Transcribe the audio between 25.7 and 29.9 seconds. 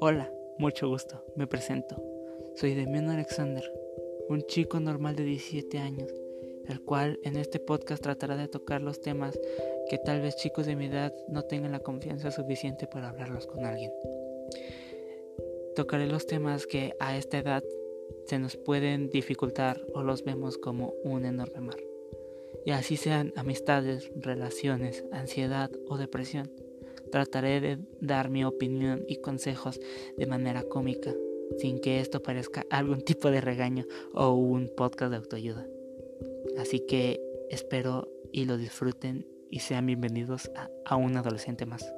o depresión. Trataré de dar mi opinión y consejos